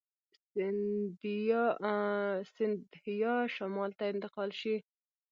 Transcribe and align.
سیندهیا 2.53 3.35
شمال 3.55 3.91
ته 3.97 4.03
انتقال 4.13 4.49
شي. 4.59 4.75